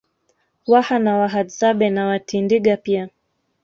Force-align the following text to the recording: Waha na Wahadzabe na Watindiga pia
Waha 0.67 0.99
na 0.99 1.17
Wahadzabe 1.17 1.89
na 1.89 2.05
Watindiga 2.05 2.77
pia 2.77 3.09